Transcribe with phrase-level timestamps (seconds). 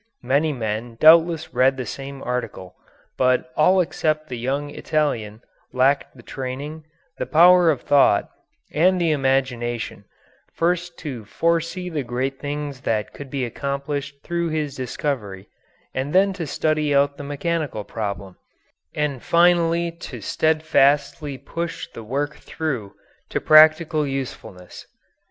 [0.23, 2.75] Many men doubtless read the same article,
[3.19, 6.85] but all except the young Italian lacked the training,
[7.19, 8.27] the power of thought,
[8.73, 10.05] and the imagination,
[10.55, 15.47] first to foresee the great things that could be accomplished through this discovery,
[15.93, 18.37] and then to study out the mechanical problem,
[18.95, 22.95] and finally to steadfastly push the work through
[23.29, 24.87] to practical usefulness.